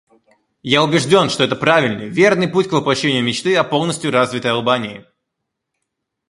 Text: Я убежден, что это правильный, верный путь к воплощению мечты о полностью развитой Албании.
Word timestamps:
Я 0.63 0.81
убежден, 0.83 1.29
что 1.29 1.43
это 1.43 1.55
правильный, 1.55 2.09
верный 2.09 2.47
путь 2.47 2.67
к 2.67 2.71
воплощению 2.71 3.23
мечты 3.23 3.55
о 3.55 3.63
полностью 3.63 4.09
развитой 4.09 4.49
Албании. 4.49 5.05